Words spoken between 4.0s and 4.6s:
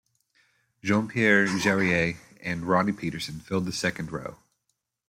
row.